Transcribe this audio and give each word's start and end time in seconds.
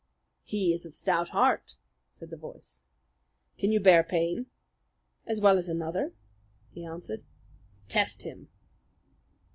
"He 0.43 0.73
is 0.73 0.87
of 0.87 0.95
stout 0.95 1.29
heart," 1.29 1.75
said 2.11 2.31
the 2.31 2.35
voice. 2.35 2.81
"Can 3.59 3.71
you 3.71 3.79
bear 3.79 4.01
pain?" 4.01 4.47
"As 5.27 5.39
well 5.39 5.59
as 5.59 5.69
another," 5.69 6.13
he 6.71 6.83
answered. 6.83 7.23
"Test 7.87 8.23
him!" 8.23 8.49